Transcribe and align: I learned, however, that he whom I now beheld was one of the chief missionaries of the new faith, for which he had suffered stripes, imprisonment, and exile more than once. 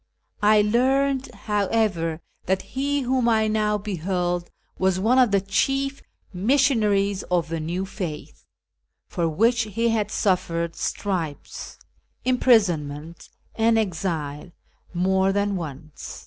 I 0.41 0.63
learned, 0.63 1.29
however, 1.43 2.21
that 2.47 2.63
he 2.73 3.01
whom 3.01 3.29
I 3.29 3.47
now 3.47 3.77
beheld 3.77 4.49
was 4.79 4.99
one 4.99 5.19
of 5.19 5.29
the 5.29 5.41
chief 5.41 6.01
missionaries 6.33 7.21
of 7.29 7.49
the 7.49 7.59
new 7.59 7.85
faith, 7.85 8.43
for 9.05 9.29
which 9.29 9.61
he 9.61 9.89
had 9.89 10.09
suffered 10.09 10.75
stripes, 10.75 11.77
imprisonment, 12.25 13.29
and 13.53 13.77
exile 13.77 14.51
more 14.91 15.31
than 15.31 15.55
once. 15.55 16.19